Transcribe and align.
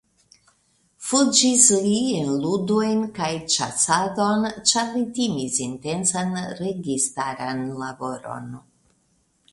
Fuĝis 1.09 1.65
li 1.83 1.91
en 2.21 2.31
ludojn 2.45 3.03
kaj 3.19 3.29
ĉasadon 3.57 4.49
ĉar 4.71 4.91
li 4.97 5.05
timis 5.21 5.61
intensan 5.69 6.35
registaran 6.65 7.65
laboron. 7.85 8.53